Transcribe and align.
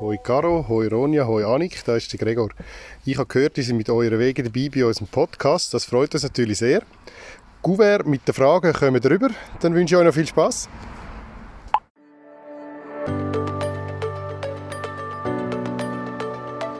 Hoi 0.00 0.18
Caro, 0.18 0.64
hoi 0.68 0.88
Ronja, 0.88 1.26
hoi 1.26 1.44
Annik, 1.44 1.84
da 1.84 1.96
ist 1.96 2.10
der 2.12 2.18
Gregor. 2.18 2.48
Ich 3.04 3.18
habe 3.18 3.26
gehört, 3.26 3.58
ihr 3.58 3.64
seid 3.64 3.76
mit 3.76 3.90
euren 3.90 4.18
Wegen 4.18 4.44
dabei 4.44 4.68
bei 4.74 4.84
unserem 4.84 5.06
Podcast. 5.06 5.74
Das 5.74 5.84
freut 5.84 6.14
uns 6.14 6.22
natürlich 6.22 6.58
sehr. 6.58 6.82
Gouverneur 7.62 8.08
mit 8.08 8.26
den 8.26 8.34
Fragen 8.34 8.72
kommen 8.72 9.00
drüber. 9.00 9.28
Dann 9.60 9.74
wünsche 9.74 9.94
ich 9.94 10.00
euch 10.00 10.06
noch 10.06 10.14
viel 10.14 10.26
Spaß. 10.26 10.68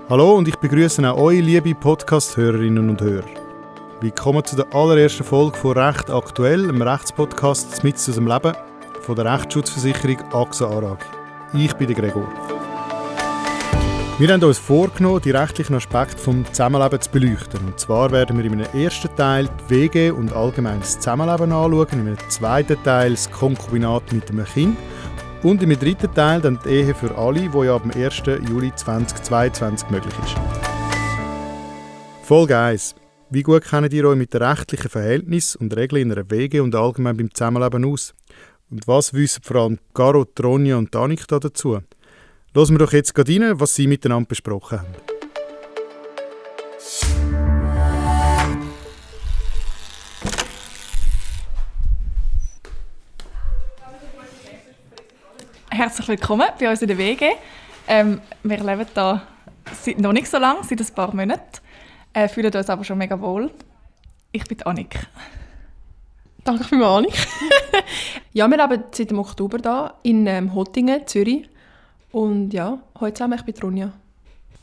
Hallo 0.08 0.34
und 0.36 0.48
ich 0.48 0.56
begrüße 0.56 1.08
auch 1.08 1.18
euch, 1.18 1.40
liebe 1.40 1.74
Podcast-Hörerinnen 1.74 2.88
und 2.88 3.00
Hörer. 3.00 3.28
Willkommen 4.00 4.44
zu 4.44 4.56
der 4.56 4.74
allerersten 4.74 5.22
Folge 5.22 5.56
von 5.56 5.78
Recht 5.78 6.10
aktuell, 6.10 6.68
einem 6.68 6.82
Rechtspodcast 6.82 7.84
mit 7.84 7.94
aus 7.94 8.06
dem 8.06 8.26
Leben 8.26 8.54
von 9.02 9.14
der 9.14 9.26
Rechtsschutzversicherung 9.26 10.20
AXA 10.32 10.66
ARAG. 10.66 11.06
Ich 11.54 11.72
bin 11.74 11.86
der 11.86 11.96
Gregor. 11.96 12.61
Wir 14.22 14.32
haben 14.32 14.44
uns 14.44 14.58
vorgenommen, 14.58 15.20
die 15.20 15.32
rechtlichen 15.32 15.74
Aspekte 15.74 16.14
des 16.14 16.52
Zusammenlebens 16.52 17.06
zu 17.06 17.10
beleuchten. 17.10 17.66
Und 17.66 17.80
zwar 17.80 18.12
werden 18.12 18.38
wir 18.38 18.44
in 18.44 18.52
einem 18.52 18.72
ersten 18.72 19.12
Teil 19.16 19.48
die 19.68 19.74
WG 19.74 20.10
und 20.12 20.32
allgemein 20.32 20.78
das 20.78 21.00
Zusammenleben 21.00 21.50
anschauen, 21.50 21.88
in 21.90 22.06
einem 22.06 22.18
zweiten 22.28 22.80
Teil 22.84 23.10
das 23.10 23.28
Konkubinat 23.28 24.12
mit 24.12 24.30
einem 24.30 24.44
Kind 24.44 24.76
und 25.42 25.60
im 25.60 25.76
dritten 25.76 26.14
Teil 26.14 26.40
dann 26.40 26.56
die 26.64 26.68
Ehe 26.68 26.94
für 26.94 27.18
alle, 27.18 27.48
die 27.48 27.66
ja 27.66 27.74
ab 27.74 27.82
dem 27.82 28.00
1. 28.00 28.22
Juli 28.48 28.72
2022 28.72 29.90
möglich 29.90 30.14
ist. 30.24 30.36
Folge 32.22 32.56
1. 32.56 32.94
Wie 33.30 33.42
gut 33.42 33.64
kennt 33.64 33.92
ihr 33.92 34.04
euch 34.04 34.16
mit 34.16 34.32
den 34.32 34.42
rechtlichen 34.44 34.88
Verhältnissen 34.88 35.58
und 35.62 35.76
Regeln 35.76 36.02
in 36.02 36.12
einer 36.12 36.30
WG 36.30 36.60
und 36.60 36.76
allgemein 36.76 37.16
beim 37.16 37.34
Zusammenleben 37.34 37.84
aus? 37.86 38.14
Und 38.70 38.86
was 38.86 39.14
wissen 39.14 39.42
vor 39.42 39.56
allem 39.56 39.78
Caro, 39.92 40.24
Tronja 40.24 40.76
und 40.76 40.94
Danik 40.94 41.26
dazu? 41.26 41.80
Hören 42.54 42.68
wir 42.68 42.78
doch 42.80 42.92
jetzt 42.92 43.14
gerade 43.14 43.32
rein, 43.32 43.58
was 43.58 43.74
sie 43.74 43.86
miteinander 43.86 44.28
besprochen 44.28 44.80
haben. 44.80 44.94
Herzlich 55.70 56.08
willkommen 56.08 56.46
bei 56.60 56.70
uns 56.70 56.82
in 56.82 56.88
der 56.88 56.98
WG. 56.98 57.30
Ähm, 57.88 58.20
wir 58.42 58.58
leben 58.58 58.86
hier 58.92 59.22
seit 59.72 59.98
noch 59.98 60.12
nicht 60.12 60.28
so 60.28 60.36
lange, 60.36 60.62
seit 60.62 60.78
ein 60.78 60.94
paar 60.94 61.16
Monaten. 61.16 61.60
Äh, 62.12 62.28
fühlen 62.28 62.54
uns 62.54 62.68
aber 62.68 62.84
schon 62.84 62.98
mega 62.98 63.18
wohl. 63.18 63.50
Ich 64.30 64.44
bin 64.44 64.60
Annik. 64.64 65.06
Danke 66.44 66.64
für 66.64 66.86
Annik. 66.86 67.14
ja, 68.34 68.46
wir 68.46 68.58
leben 68.58 68.84
seit 68.92 69.10
dem 69.10 69.18
Oktober 69.20 69.56
da 69.56 69.94
in 70.02 70.26
ähm, 70.26 70.54
Hottingen, 70.54 71.06
Zürich. 71.06 71.48
Und 72.12 72.52
ja, 72.52 72.78
heute 73.00 73.14
zusammen, 73.14 73.38
ich 73.38 73.42
bin 73.42 73.54
Ronja. 73.62 73.92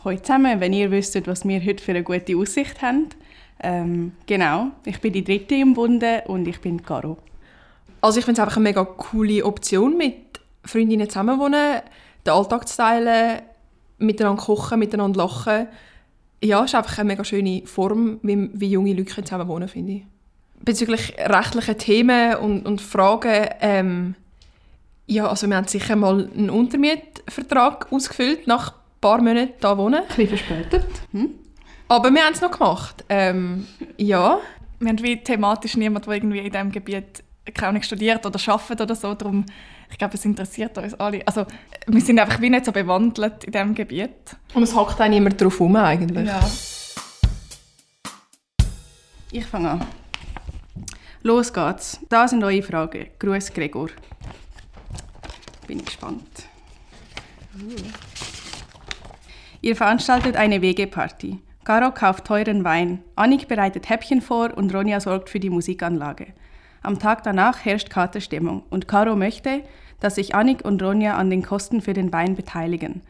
Heute 0.03 0.21
zusammen, 0.21 0.59
wenn 0.59 0.71
ihr 0.71 0.91
wüsstet, 0.91 1.27
was 1.27 1.47
wir 1.47 1.59
heute 1.65 1.83
für 1.83 1.91
eine 1.91 2.03
gute 2.03 2.37
Aussicht 2.37 2.79
haben. 2.83 3.07
Ähm, 3.61 4.11
genau, 4.27 4.67
ich 4.85 5.01
bin 5.01 5.13
die 5.13 5.23
Dritte 5.23 5.55
im 5.55 5.73
Bunde 5.73 6.23
und 6.27 6.47
ich 6.47 6.61
bin 6.61 6.83
Caro. 6.83 7.17
Also 8.01 8.19
ich 8.19 8.25
finde 8.25 8.39
es 8.39 8.45
einfach 8.45 8.57
eine 8.57 8.63
mega 8.65 8.85
coole 8.85 9.43
Option, 9.43 9.97
mit 9.97 10.39
Freundinnen 10.63 11.09
zusammenwohnen, 11.09 11.81
den 12.25 12.33
Alltag 12.33 12.67
zu 12.67 12.77
teilen, 12.77 13.41
miteinander 13.97 14.43
kochen, 14.43 14.77
miteinander 14.77 15.17
lachen. 15.17 15.67
Ja, 16.41 16.59
es 16.59 16.71
ist 16.71 16.75
einfach 16.75 16.99
eine 16.99 17.07
mega 17.07 17.23
schöne 17.23 17.63
Form, 17.65 18.19
wie, 18.21 18.49
wie 18.53 18.69
junge 18.69 18.93
Leute 18.93 19.23
zusammenwohnen 19.23 19.67
finde 19.67 19.91
ich. 19.93 20.03
Bezüglich 20.63 21.15
rechtlichen 21.17 21.77
Themen 21.79 22.35
und, 22.35 22.65
und 22.65 22.79
Fragen, 22.79 23.47
ähm, 23.59 24.15
ja, 25.09 25.27
also 25.27 25.47
wir 25.47 25.57
haben 25.57 25.67
sicher 25.67 25.95
mal 25.95 26.29
einen 26.35 26.51
Untermietvertrag 26.51 27.91
ausgefüllt, 27.91 28.45
nach 28.45 28.73
ein 28.73 28.75
paar 29.01 29.21
Monaten 29.21 29.53
hier 29.59 29.77
wohnen. 29.77 30.01
Ein 30.01 30.07
bisschen 30.07 30.37
verspätet. 30.37 30.85
Hm? 31.11 31.31
Aber 31.87 32.13
wir 32.13 32.23
haben 32.23 32.33
es 32.33 32.41
noch 32.41 32.51
gemacht. 32.51 33.03
Ähm, 33.09 33.65
ja. 33.97 34.39
Wir 34.79 34.89
haben 34.89 35.01
wie 35.01 35.17
thematisch 35.17 35.75
niemanden, 35.77 36.07
der 36.07 36.17
irgendwie 36.17 36.37
in 36.37 36.51
diesem 36.51 36.71
Gebiet 36.71 37.23
keine 37.55 37.81
studiert 37.81 38.23
oder 38.23 38.39
arbeitet 38.47 38.81
oder 38.81 38.95
so. 38.95 39.15
Darum, 39.15 39.45
ich 39.89 39.97
glaube, 39.97 40.13
es 40.13 40.23
interessiert 40.25 40.77
uns 40.77 40.93
alle. 40.93 41.25
Also, 41.25 41.47
wir 41.87 42.01
sind 42.01 42.19
einfach 42.19 42.39
wie 42.39 42.51
nicht 42.51 42.65
so 42.65 42.71
bewandelt 42.71 43.43
in 43.45 43.51
diesem 43.51 43.73
Gebiet. 43.73 44.37
Und 44.53 44.61
es 44.61 44.75
hockt 44.75 45.01
auch 45.01 45.07
niemand 45.07 45.41
drauf 45.41 45.59
herum 45.59 45.75
eigentlich. 45.75 46.27
Ja. 46.27 46.39
Ich 49.31 49.45
fange 49.47 49.71
an. 49.71 49.81
Los 51.23 51.51
geht's. 51.51 51.99
Da 52.09 52.27
sind 52.27 52.43
eure 52.43 52.61
Fragen. 52.61 53.07
Gruß 53.17 53.51
Gregor. 53.53 53.89
Bin 55.69 55.81
ich 55.81 55.85
gespannt. 55.85 56.49
Ihr 59.61 59.75
veranstaltet 59.75 60.35
eine 60.35 60.63
Wegeparty. 60.63 61.37
Caro 61.63 61.91
kauft 61.91 62.25
teuren 62.25 62.63
Wein, 62.63 63.03
Annik 63.15 63.47
bereitet 63.47 63.87
Häppchen 63.87 64.23
vor 64.23 64.57
und 64.57 64.73
Ronja 64.73 64.99
sorgt 64.99 65.29
für 65.29 65.39
die 65.39 65.51
Musikanlage. 65.51 66.33
Am 66.81 66.97
Tag 66.97 67.21
danach 67.21 67.65
herrscht 67.65 67.91
Katerstimmung 67.91 68.63
und 68.71 68.87
Caro 68.87 69.15
möchte, 69.15 69.61
dass 69.99 70.15
sich 70.15 70.33
Annik 70.33 70.65
und 70.65 70.81
Ronja 70.81 71.15
an 71.15 71.29
den 71.29 71.43
Kosten 71.43 71.81
für 71.81 71.93
den 71.93 72.11
Wein 72.11 72.33
beteiligen. 72.33 73.03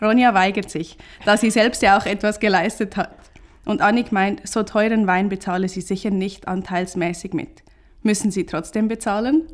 Ronja 0.00 0.34
weigert 0.34 0.70
sich, 0.70 0.96
da 1.24 1.36
sie 1.36 1.50
selbst 1.50 1.82
ja 1.82 1.98
auch 1.98 2.06
etwas 2.06 2.38
geleistet 2.38 2.96
hat. 2.96 3.16
Und 3.64 3.80
Annik 3.80 4.12
meint, 4.12 4.46
so 4.46 4.62
teuren 4.62 5.08
Wein 5.08 5.28
bezahle 5.28 5.68
sie 5.68 5.80
sicher 5.80 6.10
nicht 6.10 6.46
anteilsmäßig 6.46 7.32
mit. 7.32 7.64
Müssen 8.04 8.30
sie 8.30 8.46
trotzdem 8.46 8.86
bezahlen? 8.86 9.48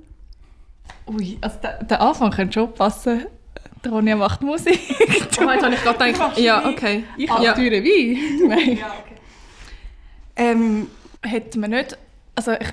Ui, 1.06 1.38
also 1.40 1.56
der, 1.62 1.84
der 1.84 2.00
Anfang 2.00 2.30
könnte 2.30 2.54
schon 2.54 2.72
passen. 2.72 3.26
Der 3.84 3.92
Ronja 3.92 4.16
macht 4.16 4.42
Musik. 4.42 4.78
oh, 5.00 5.12
jetzt 5.12 5.40
habe 5.40 5.74
ich 5.74 5.82
gerade 5.82 6.12
gedacht, 6.12 6.38
ja, 6.38 6.66
okay. 6.66 7.04
Ich 7.16 7.30
habe 7.30 7.44
ja. 7.44 7.52
teure 7.52 7.82
Wein. 7.82 8.48
Nein. 8.48 8.76
Ja, 8.76 8.86
okay. 8.86 9.14
ähm, 10.36 10.86
hätte 11.22 11.58
man 11.58 11.70
nicht, 11.70 11.96
also 12.34 12.52
ich, 12.52 12.72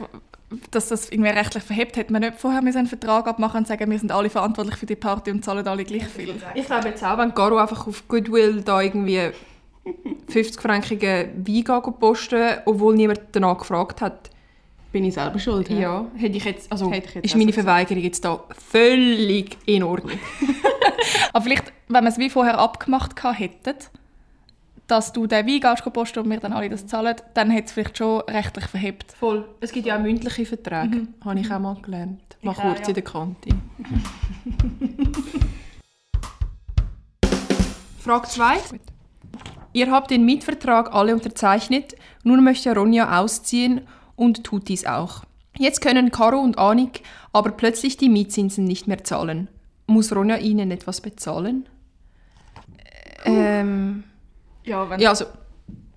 dass 0.72 0.90
das 0.90 1.10
irgendwie 1.10 1.32
rechtlich 1.32 1.64
verhebt, 1.64 1.98
hätte 1.98 2.12
man 2.12 2.22
nicht 2.22 2.40
vorher 2.40 2.60
einen 2.60 2.88
Vertrag 2.88 3.28
abmachen 3.28 3.60
und 3.60 3.68
sagen, 3.68 3.90
wir 3.90 4.00
sind 4.00 4.12
alle 4.12 4.30
verantwortlich 4.30 4.76
für 4.76 4.86
die 4.86 4.96
Party 4.96 5.32
und 5.32 5.44
zahlen 5.44 5.68
alle 5.68 5.84
gleich 5.84 6.08
viel. 6.08 6.36
Ich 6.56 6.66
glaube 6.66 6.90
jetzt 6.90 7.04
auch, 7.04 7.18
wenn 7.18 7.34
Garo 7.34 7.58
einfach 7.58 7.88
auf 7.88 8.08
Goodwill 8.08 8.62
da 8.62 8.82
irgendwie 8.82 9.32
50-frankige 10.30 11.30
Wein 11.36 11.94
posten, 12.00 12.60
obwohl 12.66 12.96
niemand 12.96 13.22
danach 13.32 13.58
gefragt 13.58 14.02
hat, 14.02 14.30
bin 14.98 15.06
ich 15.06 15.14
selber 15.14 15.38
schuld. 15.38 15.70
Ja, 15.70 15.78
ja 15.78 16.06
hätte 16.16 16.38
ich 16.38 16.44
jetzt, 16.44 16.72
also 16.72 16.92
ich 16.92 17.14
jetzt 17.14 17.18
ist 17.18 17.36
meine 17.36 17.54
Verweigerung 17.54 18.02
jetzt 18.02 18.26
da 18.26 18.44
völlig 18.50 19.56
in 19.68 19.84
Ordnung. 19.84 20.18
Aber 21.34 21.44
vielleicht, 21.44 21.72
wenn 21.88 22.04
wir 22.04 22.10
es 22.10 22.18
wie 22.18 22.32
vorher 22.32 22.58
abgemacht 22.58 23.14
hätten, 23.38 23.76
dass 24.88 25.14
du 25.14 25.28
den 25.28 25.46
Wein 25.46 25.60
gehst 25.60 25.94
posten 25.94 26.22
und 26.22 26.32
wir 26.32 26.40
dann 26.40 26.54
alle 26.54 26.68
das 26.70 26.88
zahlen, 26.88 27.16
dann 27.36 27.52
hätte 27.52 27.68
es 27.68 27.74
vielleicht 27.74 28.00
schon 28.00 28.22
rechtlich 28.22 28.66
verhebt. 28.66 29.12
Voll. 29.12 29.48
Es 29.60 29.72
gibt 29.72 29.86
ja 29.86 29.98
auch 29.98 30.02
mündliche 30.02 30.48
Verträge, 30.48 30.96
mhm. 30.96 31.14
habe 31.24 31.40
ich 31.40 31.52
auch 31.52 31.60
mal 31.60 31.78
gelernt. 31.80 32.24
Mal 32.42 32.54
ich 32.54 32.58
kurz 32.58 32.80
auch, 32.80 32.82
ja. 32.82 32.88
in 32.88 32.94
der 32.96 33.04
Kante. 33.04 33.50
Frage 38.00 38.28
2. 38.30 38.58
Ihr 39.74 39.92
habt 39.92 40.10
den 40.10 40.26
Mietvertrag 40.26 40.92
alle 40.92 41.14
unterzeichnet, 41.14 41.96
nun 42.24 42.44
möchte 42.44 42.74
Ronja 42.74 43.20
ausziehen 43.20 43.82
und 44.18 44.44
tut 44.44 44.68
dies 44.68 44.86
auch. 44.86 45.24
Jetzt 45.58 45.80
können 45.80 46.12
Caro 46.12 46.40
und 46.40 46.58
Anik 46.58 47.02
aber 47.32 47.52
plötzlich 47.52 47.96
die 47.96 48.10
Mietzinsen 48.10 48.66
nicht 48.66 48.88
mehr 48.88 49.04
zahlen. 49.04 49.48
Muss 49.88 50.14
Ronja 50.14 50.36
ihnen 50.38 50.72
etwas 50.72 51.00
bezahlen? 51.00 51.70
Ähm, 53.24 54.04
ja, 54.64 54.90
wenn, 54.90 55.00
ja, 55.00 55.10
also, 55.10 55.26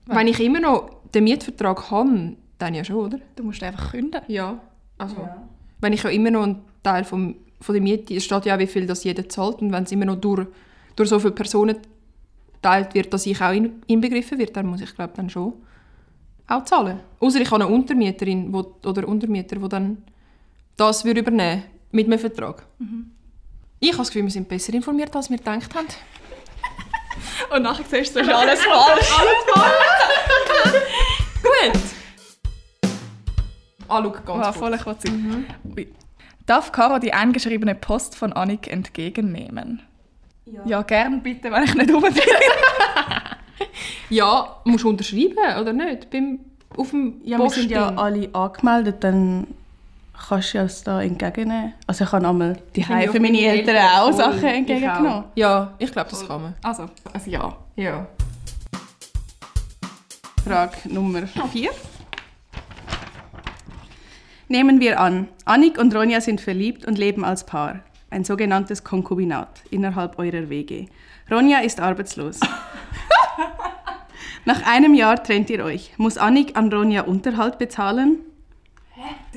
wenn, 0.06 0.16
wenn 0.16 0.26
ich 0.28 0.40
immer 0.40 0.60
noch 0.60 0.90
den 1.12 1.24
Mietvertrag 1.24 1.90
habe, 1.90 2.36
dann 2.58 2.74
ja 2.74 2.84
schon, 2.84 2.96
oder? 2.96 3.18
Du 3.36 3.42
musst 3.42 3.62
einfach 3.62 3.90
künden. 3.90 4.20
Ja, 4.28 4.60
also 4.98 5.16
ja. 5.16 5.48
wenn 5.80 5.92
ich 5.92 6.02
ja 6.02 6.10
immer 6.10 6.30
noch 6.30 6.44
einen 6.44 6.64
Teil 6.82 7.04
vom, 7.04 7.36
von 7.60 7.74
der 7.74 7.82
Miete, 7.82 8.14
es 8.14 8.24
steht 8.24 8.46
ja 8.46 8.58
wie 8.58 8.66
viel 8.66 8.86
das 8.86 9.04
jeder 9.04 9.28
zahlt 9.28 9.60
und 9.60 9.72
wenn 9.72 9.84
es 9.84 9.92
immer 9.92 10.04
noch 10.04 10.16
durch, 10.16 10.46
durch 10.96 11.08
so 11.08 11.18
viele 11.18 11.32
Personen 11.32 11.76
geteilt 12.54 12.94
wird, 12.94 13.12
dass 13.12 13.26
ich 13.26 13.40
auch 13.40 13.52
in, 13.52 13.82
inbegriffen 13.86 14.38
wird, 14.38 14.56
dann 14.56 14.66
muss 14.66 14.80
ich 14.80 14.94
glaube 14.94 15.12
dann 15.16 15.30
schon 15.30 15.54
auch 16.50 16.64
zahlen. 16.64 17.00
Außer 17.18 17.40
ich 17.40 17.50
habe 17.50 17.64
eine 17.64 17.72
Untermieterin 17.72 18.52
wo, 18.52 18.74
oder 18.84 19.06
Untermieter, 19.06 19.56
der 19.56 19.68
dann 19.68 20.02
das 20.76 21.04
würde 21.04 21.20
übernehmen 21.20 21.64
mit 21.92 22.06
einem 22.06 22.18
Vertrag. 22.18 22.64
Mhm. 22.78 23.10
Ich 23.78 23.90
habe 23.90 23.98
das 23.98 24.08
Gefühl, 24.08 24.24
wir 24.24 24.30
sind 24.30 24.48
besser 24.48 24.72
informiert, 24.74 25.14
als 25.14 25.30
wir 25.30 25.38
gedacht 25.38 25.74
haben. 25.74 25.86
Und 27.54 27.62
nachher 27.62 27.84
siehst 27.84 28.14
du, 28.14 28.20
das 28.20 28.28
ist 28.28 28.34
alles 28.34 28.64
falsch. 28.64 29.18
alles 29.18 29.44
falsch. 29.54 30.82
Gut. 31.42 31.82
Ah, 33.88 34.02
schau, 34.02 34.10
ganz 34.10 34.46
wow, 34.46 34.56
voll 34.56 34.78
kurz. 34.78 35.04
Mhm. 35.04 35.46
Darf 36.46 36.72
Caro 36.72 36.98
die 36.98 37.12
eingeschriebene 37.12 37.74
Post 37.74 38.16
von 38.16 38.32
Annik 38.32 38.68
entgegennehmen? 38.70 39.82
Ja. 40.46 40.62
ja, 40.64 40.82
gern 40.82 41.22
bitte, 41.22 41.50
wenn 41.50 41.64
ich 41.64 41.74
nicht 41.74 41.86
bin. 41.86 42.02
ja, 44.10 44.56
musst 44.64 44.84
du 44.84 44.88
unterschreiben, 44.90 45.36
oder 45.60 45.72
nicht? 45.72 46.10
Beim, 46.10 46.40
auf 46.76 46.90
dem 46.90 47.20
ja, 47.24 47.38
wir 47.38 47.50
sind 47.50 47.70
ja 47.70 47.88
alle 47.96 48.32
angemeldet, 48.34 49.02
dann 49.02 49.46
kannst 50.28 50.54
du 50.54 50.58
es 50.58 50.82
da 50.84 51.02
entgegennehmen. 51.02 51.74
Also 51.86 52.04
ich 52.04 52.12
habe 52.12 52.26
einmal 52.26 52.58
die 52.74 52.82
finde 52.82 53.02
für 53.04 53.18
auch 53.18 53.22
meine 53.22 53.40
Eltern 53.40 53.76
auch. 53.76 54.12
Sachen 54.12 54.38
Ich 54.38 54.44
entgegengenommen. 54.44 55.24
Ja, 55.34 55.74
ich 55.78 55.90
glaube, 55.90 56.10
das 56.10 56.26
kann 56.26 56.42
man. 56.42 56.54
Also, 56.62 56.88
also 57.12 57.30
ja. 57.30 57.56
Ja. 57.76 58.06
Frage 60.44 60.76
Nummer 60.88 61.26
4. 61.26 61.70
Nehmen 64.48 64.80
wir 64.80 64.98
an, 64.98 65.28
Annik 65.44 65.78
und 65.78 65.94
Ronja 65.94 66.20
sind 66.20 66.40
verliebt 66.40 66.84
und 66.84 66.98
leben 66.98 67.24
als 67.24 67.44
Paar. 67.44 67.80
Ein 68.10 68.24
sogenanntes 68.24 68.82
Konkubinat 68.82 69.62
innerhalb 69.70 70.18
eurer 70.18 70.48
WG. 70.50 70.86
Ronja 71.30 71.60
ist 71.60 71.78
arbeitslos. 71.78 72.40
Nach 74.44 74.62
einem 74.66 74.94
Jahr 74.94 75.22
trennt 75.22 75.50
ihr 75.50 75.64
euch. 75.64 75.92
Muss 75.98 76.16
Annik 76.18 76.56
an 76.56 76.72
Ronja 76.72 77.02
Unterhalt 77.02 77.58
bezahlen? 77.58 78.18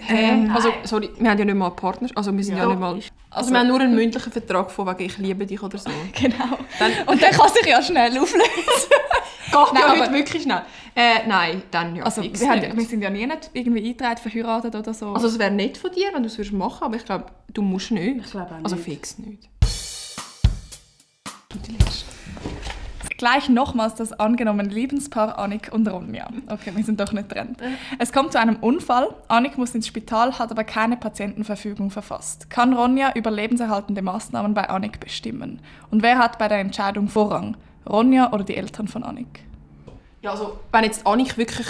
Ähm, 0.10 0.52
also, 0.54 0.70
sorry, 0.84 1.10
wir 1.18 1.30
haben 1.30 1.40
ja 1.40 1.46
nicht 1.46 1.56
mal 1.56 1.68
eine 1.68 1.76
Partnerschaft. 1.76 2.18
Also, 2.18 2.36
wir 2.36 2.44
sind 2.44 2.58
ja, 2.58 2.64
Ja. 2.64 2.70
nicht 2.70 2.80
mal. 2.80 3.00
Also, 3.30 3.52
wir 3.52 3.60
haben 3.60 3.68
nur 3.68 3.80
einen 3.80 3.96
mündlichen 3.96 4.32
Vertrag 4.32 4.70
von 4.72 4.88
wegen 4.88 5.04
ich 5.06 5.18
liebe 5.18 5.46
dich 5.46 5.62
oder 5.64 5.78
so. 5.78 5.90
Genau. 6.14 6.58
Dann, 6.80 6.92
Und 7.08 7.22
dann 7.22 7.32
kann 7.32 7.50
sich 7.50 7.66
ja 7.66 7.82
schnell 7.82 8.12
auflösen. 8.18 8.42
geht 9.46 9.54
Nein, 9.74 9.82
ja 9.82 9.86
aber- 9.88 10.00
heute 10.02 10.14
wirklich 10.14 10.44
schnell. 10.44 10.62
Äh, 10.96 11.26
nein, 11.28 11.64
dann 11.72 11.96
ja 11.96 12.04
Also, 12.04 12.22
wir, 12.22 12.50
haben, 12.50 12.60
nicht. 12.60 12.76
wir 12.78 12.86
sind 12.86 13.02
ja 13.02 13.10
nie 13.10 13.26
nicht 13.26 13.50
irgendwie 13.54 13.80
eingetragen, 13.86 14.18
verheiratet 14.18 14.76
oder 14.76 14.94
so. 14.94 15.14
Also, 15.14 15.28
es 15.28 15.40
wäre 15.40 15.52
nett 15.52 15.78
von 15.78 15.92
dir, 15.92 16.08
wenn 16.14 16.24
du 16.24 16.28
es 16.28 16.38
würdest 16.38 16.54
machen 16.54 16.84
aber 16.84 16.96
ich 16.98 17.06
glaube, 17.06 17.26
du 17.54 17.62
musst 17.62 17.92
nicht. 17.92 18.26
Ich 18.26 18.32
glaube 18.32 18.52
auch 18.52 18.64
Also, 18.64 18.76
nicht. 18.76 18.86
fix 18.86 19.18
nicht. 19.18 19.50
Gleich 23.24 23.48
nochmals 23.48 23.96
das 23.96 24.12
angenommene 24.12 24.68
Liebespaar 24.68 25.40
Annik 25.40 25.70
und 25.72 25.88
Ronja. 25.88 26.28
Okay, 26.48 26.74
wir 26.76 26.84
sind 26.84 27.00
doch 27.00 27.14
nicht 27.14 27.34
drin. 27.34 27.56
Es 27.98 28.12
kommt 28.12 28.34
zu 28.34 28.38
einem 28.38 28.58
Unfall. 28.58 29.16
Annik 29.30 29.58
muss 29.58 29.74
ins 29.74 29.88
Spital, 29.88 30.38
hat 30.38 30.52
aber 30.52 30.66
keine 30.66 30.98
Patientenverfügung 30.98 31.90
verfasst. 31.90 32.50
Kann 32.50 32.74
Ronja 32.74 33.14
über 33.16 33.32
lebenserhaltende 33.32 34.02
Maßnahmen 34.02 34.54
bei 34.54 34.68
Annik 34.68 35.00
bestimmen? 35.00 35.62
Und 35.90 36.04
wer 36.04 36.18
hat 36.18 36.38
bei 36.38 36.50
der 36.50 36.58
Entscheidung 36.58 37.08
Vorrang? 37.08 37.56
Ronja 37.90 38.34
oder 38.34 38.44
die 38.44 38.58
Eltern 38.58 38.90
von 38.90 39.04
Annik? 39.04 39.46
Ja, 40.22 40.32
also, 40.32 40.60
wenn 40.74 40.84
jetzt 40.84 41.08
Annik 41.08 41.38
wirklich. 41.38 41.68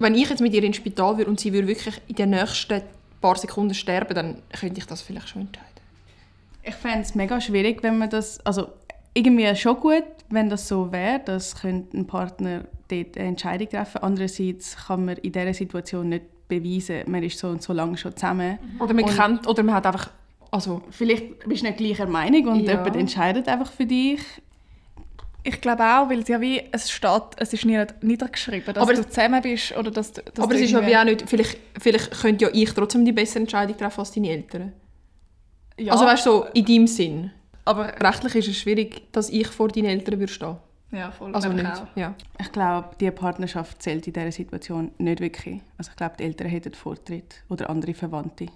Wenn 0.00 0.16
ich 0.16 0.28
jetzt 0.28 0.40
mit 0.40 0.52
ihr 0.52 0.64
ins 0.64 0.78
Spital 0.78 1.16
würde 1.16 1.30
und 1.30 1.38
sie 1.38 1.52
würde 1.52 1.68
wirklich 1.68 2.02
in 2.08 2.16
den 2.16 2.30
nächsten 2.30 2.82
paar 3.20 3.36
Sekunden 3.36 3.74
sterben, 3.74 4.16
dann 4.16 4.42
könnte 4.58 4.80
ich 4.80 4.86
das 4.88 5.02
vielleicht 5.02 5.28
schon 5.28 5.42
entscheiden. 5.42 5.68
Ich 6.64 6.74
fände 6.74 7.02
es 7.02 7.14
mega 7.14 7.40
schwierig, 7.40 7.84
wenn 7.84 7.98
man 7.98 8.10
das, 8.10 8.44
also 8.44 8.72
irgendwie 9.18 9.54
schon 9.56 9.76
gut, 9.80 10.04
wenn 10.30 10.48
das 10.48 10.68
so 10.68 10.92
wäre, 10.92 11.20
dass 11.24 11.56
könnte 11.60 11.96
ein 11.96 12.06
Partner 12.06 12.64
dort 12.88 13.16
eine 13.18 13.28
Entscheidung 13.28 13.68
treffen. 13.68 13.98
Andererseits 14.02 14.76
kann 14.86 15.04
man 15.06 15.16
in 15.18 15.32
dieser 15.32 15.54
Situation 15.54 16.08
nicht 16.10 16.24
beweisen, 16.48 17.02
man 17.10 17.22
ist 17.22 17.38
so 17.38 17.48
und 17.48 17.62
so 17.62 17.72
lange 17.72 17.96
schon 17.98 18.14
zusammen. 18.16 18.58
Oder 18.78 18.94
man 18.94 19.04
Und- 19.04 19.16
kennt, 19.16 19.46
oder 19.46 19.62
man 19.62 19.74
hat 19.74 19.86
einfach. 19.86 20.10
Also, 20.50 20.80
Vielleicht 20.90 21.46
bist 21.46 21.62
du 21.62 21.66
nicht 21.66 21.76
gleicher 21.78 22.06
Meinung 22.06 22.46
und 22.48 22.60
Ja. 22.60 22.72
jemand 22.72 22.96
entscheidet 22.96 23.48
einfach 23.48 23.70
für 23.70 23.84
dich. 23.84 24.20
Ich 25.44 25.60
glaube 25.60 25.82
auch, 25.84 26.08
weil 26.10 26.20
es 26.20 26.28
ja 26.28 26.40
wie, 26.40 26.62
es 26.72 26.90
steht, 26.90 27.22
es 27.36 27.52
ist 27.52 27.64
nie 27.64 27.78
niedergeschrieben, 28.02 28.74
dass 28.74 28.82
Aber 28.82 28.94
du 28.94 29.06
zusammen 29.06 29.40
bist 29.42 29.76
oder 29.76 29.90
dass, 29.90 30.12
du- 30.12 30.22
dass 30.22 30.42
aber 30.44 30.54
es 30.54 30.62
ist 30.62 30.70
ja 30.72 30.86
wie 30.86 30.96
auch 30.96 31.04
nicht. 31.04 31.28
Vielleicht, 31.28 31.58
vielleicht 31.78 32.10
könnte 32.20 32.46
ja 32.46 32.50
ich 32.52 32.70
trotzdem 32.72 33.04
die 33.04 33.12
bessere 33.12 33.40
Entscheidung 33.40 33.76
treffen 33.76 34.00
als 34.00 34.12
deine 34.12 34.30
Eltern. 34.30 34.72
Ja, 35.78 35.92
Also, 35.92 36.04
weißt 36.06 36.26
du, 36.26 36.30
so 36.30 36.46
in 36.54 36.64
deinem 36.64 36.86
Sinn. 36.86 37.30
Aber 37.68 37.92
Rechtlich 38.00 38.34
ist 38.34 38.48
es 38.48 38.56
schwierig, 38.56 39.12
dass 39.12 39.28
ich 39.28 39.46
vor 39.48 39.68
deinen 39.68 39.86
Eltern 39.86 40.18
würde 40.18 40.32
stehen. 40.32 40.56
ja, 40.90 41.10
voll. 41.10 41.34
Also 41.34 41.50
nicht. 41.50 41.66
auch. 41.66 41.86
Ja. 41.96 42.14
Ich 42.40 42.50
glaube, 42.50 42.88
die 42.98 43.10
Partnerschaft 43.10 43.82
zählt 43.82 44.06
in 44.06 44.14
dieser 44.14 44.32
Situation 44.32 44.92
nicht 44.96 45.20
wirklich. 45.20 45.60
Also 45.76 45.90
ich 45.90 45.96
glaube, 45.96 46.14
die 46.18 46.24
Eltern 46.24 46.48
hätten 46.48 46.72
Vortritt 46.72 47.42
oder 47.50 47.68
andere 47.68 47.92
Verwandte. 47.92 48.46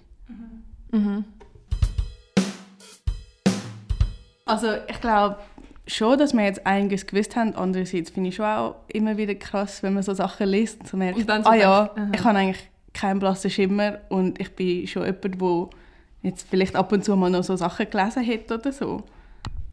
Also 4.45 4.67
ich 4.87 4.99
glaube 4.99 5.37
schon, 5.85 6.17
dass 6.17 6.33
wir 6.33 6.43
jetzt 6.43 6.65
einiges 6.65 7.05
gewusst 7.05 7.35
haben. 7.35 7.55
Andererseits 7.55 8.09
finde 8.09 8.29
ich 8.29 8.35
schon 8.35 8.45
auch 8.45 8.75
immer 8.87 9.15
wieder 9.17 9.35
krass, 9.35 9.83
wenn 9.83 9.93
man 9.93 10.01
so 10.01 10.13
Sachen 10.13 10.47
liest 10.47 10.79
und 10.79 10.87
so 10.87 10.97
merkt, 10.97 11.19
Und 11.19 11.29
dann 11.29 11.43
so 11.43 11.49
ah 11.51 11.55
ja, 11.55 11.85
denkt, 11.85 12.15
ich 12.15 12.23
habe 12.23 12.37
eigentlich 12.37 12.69
keinen 12.93 13.19
blassen 13.19 13.51
Schimmer 13.51 13.99
und 14.09 14.39
ich 14.39 14.55
bin 14.55 14.87
schon 14.87 15.03
jemand, 15.05 15.23
der 15.23 15.69
jetzt 16.23 16.47
vielleicht 16.49 16.75
ab 16.75 16.91
und 16.91 17.05
zu 17.05 17.15
mal 17.15 17.29
noch 17.29 17.43
so 17.43 17.55
Sachen 17.55 17.89
gelesen 17.89 18.25
hat 18.27 18.51
oder 18.51 18.71
so. 18.71 19.03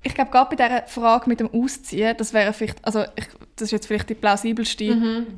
Ich 0.03 0.15
glaube, 0.15 0.31
gerade 0.31 0.55
bei 0.57 0.63
dieser 0.63 0.87
Frage 0.87 1.29
mit 1.29 1.41
dem 1.41 1.51
Ausziehen, 1.53 2.15
das 2.17 2.33
wäre 2.33 2.53
vielleicht, 2.53 2.85
also 2.85 3.03
ich, 3.17 3.27
das 3.57 3.65
ist 3.67 3.73
jetzt 3.73 3.87
vielleicht 3.87 4.09
die 4.09 4.15
plausibelste. 4.15 4.85
Die, 4.85 4.91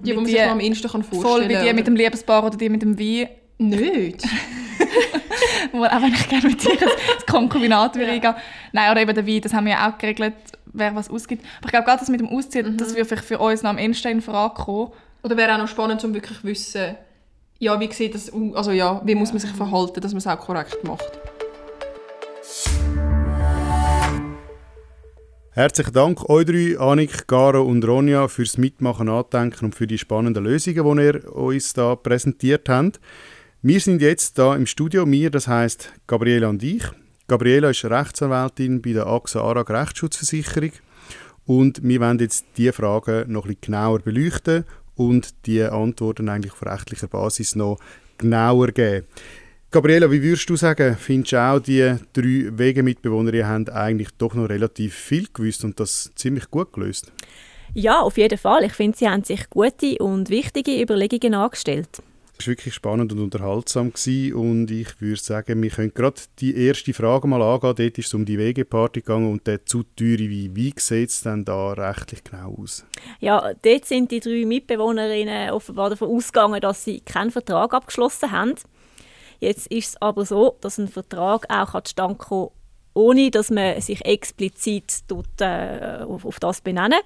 die 0.02 0.10
Wie 0.10 0.14
man 0.14 0.24
die- 0.24 0.30
sich 0.32 0.42
am 0.42 0.60
ehesten 0.60 0.88
kann 0.88 1.02
vorstellen 1.02 1.22
Voll 1.32 1.48
wie 1.48 1.66
die 1.66 1.72
mit 1.72 1.86
dem 1.86 1.96
Liebespaar 1.96 2.44
oder 2.44 2.56
die 2.56 2.68
mit 2.68 2.82
dem 2.82 2.98
Wein, 2.98 3.28
Nicht. 3.58 4.24
auch 5.72 6.02
wenn 6.02 6.12
ich 6.12 6.28
gerne 6.28 6.48
mit 6.48 6.62
dir 6.62 6.76
das 6.76 7.26
Konkubinat 7.26 7.96
würde 7.96 8.12
eingehen. 8.12 8.34
Nein, 8.72 8.90
oder 8.90 9.00
eben 9.00 9.14
der 9.14 9.26
Wein, 9.26 9.40
das 9.40 9.52
haben 9.52 9.64
wir 9.66 9.72
ja 9.72 9.90
auch 9.90 9.98
geregelt, 9.98 10.34
wer 10.66 10.94
was 10.94 11.10
ausgibt. 11.10 11.44
Aber 11.58 11.66
ich 11.66 11.70
glaube, 11.72 11.84
gerade 11.86 12.00
das 12.00 12.08
mit 12.08 12.20
dem 12.20 12.28
Ausziehen, 12.28 12.76
das 12.76 12.90
würde 12.94 13.04
vielleicht 13.04 13.24
für 13.24 13.38
uns 13.38 13.62
noch 13.62 13.70
am 13.70 13.78
ehesten 13.78 14.08
in 14.08 14.22
Frage 14.22 14.54
kommen. 14.54 14.92
Oder 15.22 15.36
wäre 15.36 15.54
auch 15.54 15.58
noch 15.58 15.68
spannend, 15.68 16.02
um 16.04 16.14
wirklich 16.14 16.38
zu 16.38 16.44
wissen, 16.44 16.94
ja, 17.62 17.78
wie 17.78 17.92
sieht 17.92 18.16
das 18.16 18.32
aus? 18.32 18.56
Also 18.56 18.72
ja, 18.72 19.00
wie 19.04 19.14
muss 19.14 19.30
man 19.30 19.38
sich 19.38 19.52
verhalten, 19.52 20.00
dass 20.00 20.10
man 20.10 20.18
es 20.18 20.26
auch 20.26 20.38
korrekt 20.38 20.82
macht. 20.82 21.20
Herzlichen 25.52 25.92
Dank 25.92 26.28
euch 26.28 26.46
drei, 26.46 26.76
Annik, 26.80 27.28
Garo 27.28 27.62
und 27.62 27.84
Ronja, 27.86 28.26
fürs 28.26 28.58
Mitmachen, 28.58 29.08
Andenken 29.08 29.66
und 29.66 29.74
für 29.76 29.86
die 29.86 29.98
spannenden 29.98 30.42
Lösungen, 30.42 30.96
die 30.96 31.02
ihr 31.04 31.32
uns 31.32 31.72
da 31.72 31.94
präsentiert 31.94 32.68
habt. 32.68 32.98
Wir 33.60 33.78
sind 33.78 34.02
jetzt 34.02 34.38
da 34.38 34.56
im 34.56 34.66
Studio, 34.66 35.06
wir, 35.06 35.30
das 35.30 35.46
heißt 35.46 35.92
Gabriela 36.08 36.48
und 36.48 36.64
ich. 36.64 36.82
Gabriela 37.28 37.70
ist 37.70 37.84
Rechtsanwältin 37.84 38.82
bei 38.82 38.94
der 38.94 39.06
AXA 39.06 39.40
ARAG 39.40 39.70
Rechtsschutzversicherung 39.70 40.72
und 41.46 41.80
wir 41.84 42.00
wollen 42.00 42.18
jetzt 42.18 42.44
diese 42.56 42.72
Fragen 42.72 43.30
noch 43.30 43.44
ein 43.44 43.50
bisschen 43.50 43.60
genauer 43.60 44.00
beleuchten 44.00 44.64
und 44.96 45.46
die 45.46 45.62
Antworten 45.62 46.28
eigentlich 46.28 46.52
auf 46.52 46.64
rechtlicher 46.64 47.08
Basis 47.08 47.56
noch 47.56 47.78
genauer 48.18 48.68
geben. 48.68 49.06
Gabriela, 49.70 50.10
wie 50.10 50.22
würdest 50.22 50.50
du 50.50 50.56
sagen, 50.56 50.96
findest 51.00 51.32
du 51.32 51.40
auch, 51.40 51.58
die 51.58 51.96
drei 52.12 52.58
Wegemitbewohner 52.58 53.48
haben 53.48 53.68
eigentlich 53.70 54.10
doch 54.18 54.34
noch 54.34 54.50
relativ 54.50 54.94
viel 54.94 55.28
gewusst 55.32 55.64
und 55.64 55.80
das 55.80 56.10
ziemlich 56.14 56.50
gut 56.50 56.74
gelöst? 56.74 57.10
Ja, 57.72 58.00
auf 58.00 58.18
jeden 58.18 58.36
Fall. 58.36 58.64
Ich 58.64 58.74
finde, 58.74 58.98
sie 58.98 59.08
haben 59.08 59.24
sich 59.24 59.48
gute 59.48 59.96
und 59.98 60.28
wichtige 60.28 60.78
Überlegungen 60.82 61.34
angestellt. 61.34 62.02
Es 62.38 62.46
war 62.46 62.52
wirklich 62.52 62.74
spannend 62.74 63.12
und 63.12 63.20
unterhaltsam 63.20 63.92
gewesen 63.92 64.34
und 64.34 64.70
ich 64.70 65.00
würde 65.00 65.20
sagen, 65.20 65.62
wir 65.62 65.70
können 65.70 65.94
gerade 65.94 66.20
die 66.38 66.56
erste 66.56 66.92
Frage 66.92 67.28
mal 67.28 67.42
angehen. 67.42 67.74
Dort 67.76 67.98
ist 67.98 68.06
es 68.06 68.14
um 68.14 68.24
die 68.24 68.38
Wegeparty 68.38 69.00
gegangen 69.00 69.30
und 69.30 69.46
der 69.46 69.64
zu 69.64 69.82
teure 69.82 70.28
Wein. 70.30 70.56
Wie 70.56 70.74
sieht 70.76 71.10
es 71.10 71.20
denn 71.20 71.44
da 71.44 71.72
rechtlich 71.72 72.24
genau 72.24 72.56
aus? 72.60 72.84
Ja, 73.20 73.52
dort 73.62 73.84
sind 73.84 74.10
die 74.10 74.20
drei 74.20 74.44
Mitbewohnerinnen 74.44 75.50
offenbar 75.50 75.90
davon 75.90 76.08
ausgegangen, 76.08 76.60
dass 76.60 76.84
sie 76.84 77.00
keinen 77.00 77.30
Vertrag 77.30 77.74
abgeschlossen 77.74 78.32
haben. 78.32 78.54
Jetzt 79.38 79.66
ist 79.68 79.88
es 79.88 80.02
aber 80.02 80.24
so, 80.24 80.56
dass 80.60 80.78
ein 80.78 80.88
Vertrag 80.88 81.46
auch 81.48 81.80
zustande 81.82 82.16
kann, 82.16 82.48
ohne 82.94 83.30
dass 83.30 83.50
man 83.50 83.80
sich 83.80 84.04
explizit 84.04 85.00
dort, 85.08 85.40
äh, 85.40 86.04
auf, 86.06 86.24
auf 86.24 86.38
das 86.38 86.60
benennen 86.60 87.00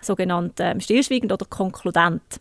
sogenannt 0.00 0.54
ähm, 0.58 0.80
stillschweigend 0.80 1.32
oder 1.32 1.46
konkludent. 1.46 2.40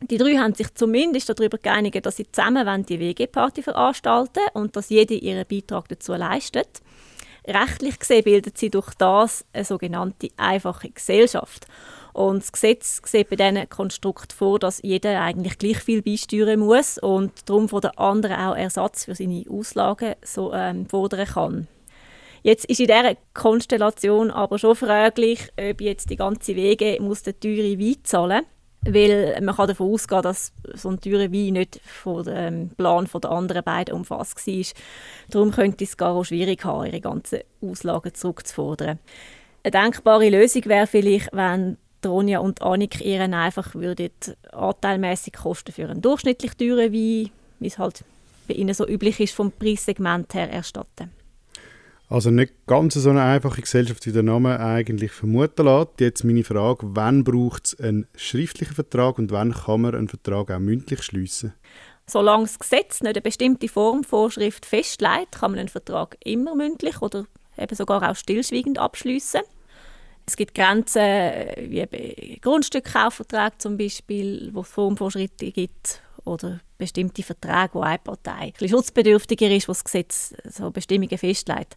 Die 0.00 0.16
drei 0.16 0.36
haben 0.36 0.54
sich 0.54 0.72
zumindest 0.74 1.28
darüber 1.28 1.58
geeinigt, 1.58 2.06
dass 2.06 2.16
sie 2.16 2.30
zusammen 2.30 2.86
die 2.86 3.00
WG-Party 3.00 3.62
veranstalten 3.62 4.42
und 4.54 4.76
dass 4.76 4.90
jede 4.90 5.14
ihren 5.14 5.46
Beitrag 5.46 5.88
dazu 5.88 6.14
leistet. 6.14 6.80
Rechtlich 7.46 7.98
gesehen 7.98 8.24
bildet 8.24 8.58
sie 8.58 8.70
durch 8.70 8.94
das 8.94 9.44
eine 9.52 9.64
sogenannte 9.64 10.28
einfache 10.36 10.90
Gesellschaft. 10.90 11.66
Und 12.12 12.42
das 12.42 12.52
Gesetz 12.52 13.00
sieht 13.04 13.30
bei 13.30 13.36
diesem 13.36 13.68
Konstrukt 13.68 14.32
vor, 14.32 14.58
dass 14.58 14.82
jeder 14.82 15.20
eigentlich 15.20 15.58
gleich 15.58 15.78
viel 15.78 16.02
beisteuern 16.02 16.60
muss 16.60 16.98
und 16.98 17.48
darum 17.48 17.68
von 17.68 17.80
der 17.80 17.98
anderen 17.98 18.36
auch 18.36 18.56
Ersatz 18.56 19.04
für 19.04 19.14
seine 19.14 19.44
Auslagen 19.48 20.14
so, 20.22 20.52
ähm, 20.52 20.86
fordern 20.86 21.26
kann. 21.26 21.68
Jetzt 22.42 22.66
ist 22.66 22.80
in 22.80 22.86
dieser 22.86 23.16
Konstellation 23.34 24.30
aber 24.30 24.58
schon 24.58 24.76
fraglich, 24.76 25.48
ob 25.58 25.80
jetzt 25.80 26.10
die 26.10 26.16
ganze 26.16 26.54
Wege 26.54 26.98
muss 27.00 27.22
der 27.22 27.38
teure 27.38 27.78
Wein 27.78 27.96
zahlen 28.04 28.44
weil 28.82 29.40
man 29.42 29.56
kann 29.56 29.68
davon 29.68 29.92
ausgehen, 29.92 30.22
dass 30.22 30.52
so 30.74 30.90
ein 30.90 31.00
teurer 31.00 31.32
Wein 31.32 31.54
nicht 31.54 31.80
von 31.84 32.24
dem 32.24 32.70
Plan 32.70 33.08
der 33.12 33.30
anderen 33.30 33.64
beiden 33.64 33.94
umfasst 33.94 34.46
war. 34.46 34.64
Darum 35.30 35.50
könnte 35.50 35.84
es 35.84 35.96
gar 35.96 36.14
auch 36.14 36.24
schwierig 36.24 36.64
haben, 36.64 36.86
ihre 36.86 37.00
ganzen 37.00 37.40
Auslagen 37.60 38.14
zurückzufordern. 38.14 38.98
Eine 39.64 39.70
denkbare 39.70 40.30
Lösung 40.30 40.64
wäre 40.66 40.86
vielleicht, 40.86 41.30
wenn 41.32 41.76
Ronja 42.06 42.38
und 42.38 42.62
Annik 42.62 43.04
ihren 43.04 43.34
einfach 43.34 43.74
würden 43.74 44.10
anteilmäßig 44.52 45.32
Kosten 45.32 45.72
für 45.72 45.88
einen 45.88 46.00
durchschnittlich 46.00 46.54
teuren 46.54 46.92
Wein, 46.92 47.30
wie 47.58 47.66
es 47.66 47.78
halt 47.78 48.04
bei 48.46 48.54
ihnen 48.54 48.74
so 48.74 48.86
üblich 48.86 49.18
ist, 49.20 49.34
vom 49.34 49.50
Preissegment 49.50 50.32
her 50.34 50.50
erstatten. 50.50 51.10
Also 52.10 52.30
nicht 52.30 52.54
ganz 52.66 52.94
so 52.94 53.10
eine 53.10 53.22
einfache 53.22 53.60
Gesellschaft, 53.60 54.06
wie 54.06 54.12
der 54.12 54.22
Name 54.22 54.58
eigentlich 54.60 55.12
vermuten 55.12 55.66
lässt. 55.66 56.00
Jetzt 56.00 56.24
meine 56.24 56.42
Frage, 56.42 56.86
wann 56.94 57.22
braucht 57.22 57.66
es 57.66 57.80
einen 57.80 58.06
schriftlichen 58.16 58.74
Vertrag 58.74 59.18
und 59.18 59.30
wann 59.30 59.52
kann 59.52 59.82
man 59.82 59.94
einen 59.94 60.08
Vertrag 60.08 60.50
auch 60.50 60.58
mündlich 60.58 61.02
schließen? 61.02 61.52
Solange 62.06 62.44
das 62.44 62.58
Gesetz 62.58 63.02
nicht 63.02 63.16
eine 63.16 63.20
bestimmte 63.20 63.68
Formvorschrift 63.68 64.64
festlegt, 64.64 65.32
kann 65.32 65.50
man 65.50 65.60
einen 65.60 65.68
Vertrag 65.68 66.16
immer 66.24 66.54
mündlich 66.54 67.02
oder 67.02 67.26
eben 67.58 67.76
sogar 67.76 68.10
auch 68.10 68.16
stillschweigend 68.16 68.78
abschließen. 68.78 69.42
Es 70.26 70.36
gibt 70.36 70.54
Grenzen 70.54 71.02
wie 71.70 71.84
bei 71.84 72.38
Grundstückkaufverträgen 72.40 73.58
zum 73.58 73.76
Beispiel, 73.76 74.48
wo 74.54 74.60
es 74.60 74.68
Formvorschriften 74.68 75.52
gibt 75.52 76.02
oder 76.28 76.60
bestimmte 76.76 77.22
Verträge, 77.22 77.70
wo 77.72 77.80
eine 77.80 77.98
Partei 77.98 78.52
ein 78.60 78.68
schutzbedürftiger 78.68 79.50
ist, 79.50 79.68
wo 79.68 79.72
das 79.72 79.84
Gesetz 79.84 80.34
so 80.44 80.70
Bestimmungen 80.70 81.18
festlegt. 81.18 81.76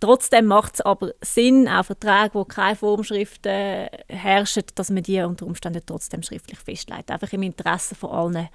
Trotzdem 0.00 0.46
macht 0.46 0.74
es 0.74 0.80
aber 0.80 1.14
Sinn, 1.22 1.68
auch 1.68 1.84
Verträge, 1.84 2.34
wo 2.34 2.44
keine 2.44 2.76
Formschriften 2.76 3.88
herrschen, 4.08 4.64
dass 4.74 4.90
man 4.90 5.02
die 5.02 5.20
unter 5.20 5.46
Umständen 5.46 5.82
trotzdem 5.86 6.22
schriftlich 6.22 6.58
festlegt. 6.58 7.10
Einfach 7.10 7.32
im 7.32 7.42
Interesse 7.42 7.94
von 7.94 8.10
allen, 8.10 8.48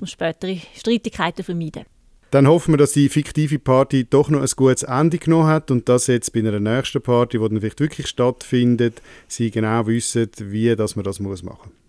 um 0.00 0.06
spätere 0.06 0.58
Streitigkeiten 0.74 1.38
zu 1.38 1.44
vermeiden. 1.44 1.84
Dann 2.32 2.48
hoffen 2.48 2.74
wir, 2.74 2.78
dass 2.78 2.92
die 2.92 3.08
fiktive 3.08 3.60
Party 3.60 4.04
doch 4.04 4.30
noch 4.30 4.40
ein 4.40 4.50
gutes 4.56 4.82
Ende 4.82 5.18
genommen 5.18 5.46
hat 5.46 5.70
und 5.70 5.88
dass 5.88 6.08
jetzt 6.08 6.32
bei 6.32 6.40
einer 6.40 6.58
nächsten 6.58 7.00
Party, 7.00 7.38
die 7.38 7.48
dann 7.48 7.60
vielleicht 7.60 7.80
wirklich 7.80 8.08
stattfindet, 8.08 9.00
sie 9.28 9.50
genau 9.52 9.86
wissen, 9.86 10.28
wie 10.38 10.74
dass 10.74 10.96
man 10.96 11.04
das 11.04 11.20
machen 11.20 11.42
muss. 11.44 11.85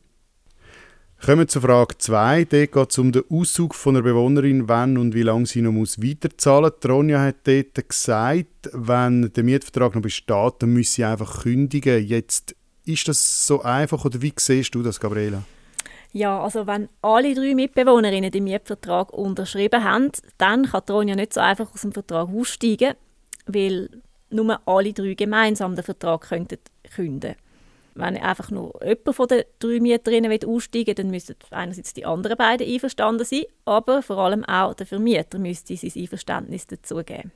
Kommen 1.26 1.40
wir 1.40 1.48
zur 1.48 1.64
Frage 1.64 1.98
2. 1.98 2.46
Dort 2.46 2.72
geht 2.72 2.92
es 2.92 2.98
um 3.00 3.12
den 3.12 3.24
Auszug 3.30 3.76
von 3.76 3.96
einer 3.96 4.04
Bewohnerin, 4.04 4.70
wann 4.70 4.98
und 4.98 5.16
wie 5.16 5.24
lange 5.24 5.48
sie 5.48 5.62
noch 5.62 5.74
weiterzahlen 5.74 6.72
muss. 6.72 6.90
Ronja 6.90 7.20
hat 7.20 7.36
dort 7.46 7.90
gesagt, 7.90 8.70
wenn 8.72 9.34
der 9.34 9.44
Mietvertrag 9.44 9.96
noch 9.96 10.02
besteht, 10.02 10.54
dann 10.60 10.74
müsse 10.74 10.94
sie 10.94 11.04
einfach 11.04 11.42
kündigen. 11.42 12.06
Jetzt 12.06 12.56
ist 12.86 13.08
das 13.08 13.48
so 13.48 13.64
einfach 13.64 14.06
oder 14.06 14.22
wie 14.22 14.32
siehst 14.38 14.76
du 14.76 14.84
das, 14.84 15.00
Gabriela? 15.00 15.44
Ja, 16.14 16.42
also 16.42 16.66
wenn 16.68 16.88
alle 17.02 17.34
drei 17.34 17.56
Mitbewohnerinnen 17.56 18.32
den 18.32 18.46
Mietvertrag 18.46 19.12
unterschrieben 19.12 19.84
haben, 19.84 20.12
dann 20.38 20.68
kann 20.68 20.84
Ronja 20.90 21.16
nicht 21.16 21.34
so 21.34 21.42
einfach 21.42 21.74
aus 21.74 21.82
dem 21.82 21.92
Vertrag 21.92 22.30
aussteigen, 22.30 22.94
weil 23.48 23.90
nur 24.30 24.62
alle 24.66 24.94
drei 24.94 25.16
gemeinsam 25.16 25.76
den 25.76 25.84
Vertrag 25.84 26.22
könnten 26.30 26.60
künden 26.96 27.36
wenn 27.98 28.18
einfach 28.18 28.52
nur 28.52 28.80
jemand 28.84 29.16
von 29.16 29.28
den 29.28 29.44
drei 29.60 29.80
Mieterinnen 29.80 30.32
aussteigen 30.46 30.88
will, 30.88 30.94
dann 30.96 31.10
müssten 31.10 31.36
einerseits 31.52 31.94
die 31.94 32.06
anderen 32.06 32.38
beiden 32.38 32.68
einverstanden 32.68 33.26
sein, 33.26 33.44
aber 33.66 34.02
vor 34.02 34.18
allem 34.18 34.44
auch 34.46 34.74
der 34.74 34.86
Vermieter 34.86 35.40
müsste 35.40 35.76
sein 35.76 35.92
Einverständnis 35.96 36.68
dazugeben. 36.68 37.32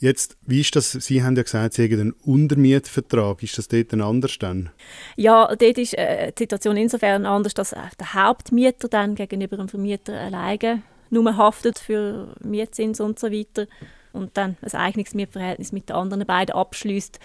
Jetzt, 0.00 0.36
wie 0.46 0.60
ist 0.60 0.76
das? 0.76 0.92
Sie 0.92 1.24
haben 1.24 1.34
ja 1.34 1.42
gesagt, 1.42 1.74
Sie 1.74 1.82
haben 1.82 2.00
einen 2.00 2.12
Untermietvertrag. 2.12 3.42
Ist 3.42 3.58
das 3.58 3.66
dort 3.66 3.92
anders 3.94 4.38
dann? 4.38 4.70
Ja, 5.16 5.48
dort 5.48 5.78
ist 5.78 5.98
äh, 5.98 6.30
die 6.30 6.44
Situation 6.44 6.76
insofern 6.76 7.26
anders, 7.26 7.52
dass 7.54 7.70
der 7.70 8.14
Hauptmieter 8.14 8.86
dann 8.86 9.16
gegenüber 9.16 9.56
dem 9.56 9.68
Vermieter 9.68 10.12
alleine 10.20 10.82
nur 11.10 11.36
haftet 11.36 11.80
für 11.80 12.32
Mietzins 12.44 13.00
und 13.00 13.18
so 13.18 13.32
weiter 13.32 13.66
und 14.12 14.36
dann 14.36 14.56
ein 14.62 14.72
Eignungsmietverhältnis 14.72 15.72
mit 15.72 15.88
den 15.88 15.96
anderen 15.96 16.26
beiden 16.26 16.54
abschließt. 16.54 17.18